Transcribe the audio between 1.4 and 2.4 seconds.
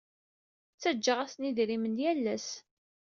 idrimen yal